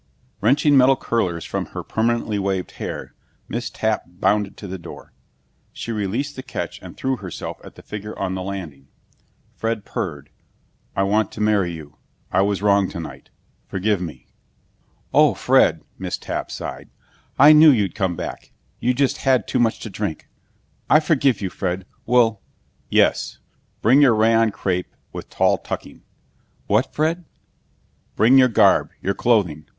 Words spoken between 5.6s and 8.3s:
She released the catch and threw herself at the figure